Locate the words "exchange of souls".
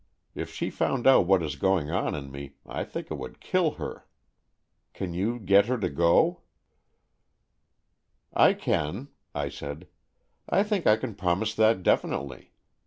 8.49-9.09